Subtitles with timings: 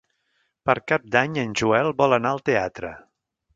[0.69, 2.93] Per Cap d'Any en Joel vol anar al teatre.